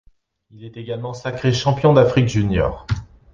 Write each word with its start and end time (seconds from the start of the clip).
Il 0.49 0.65
est 0.65 0.77
également 0.77 1.13
sacré 1.13 1.53
champion 1.53 1.93
d'Afrique 1.93 2.27
junior. 2.27 2.87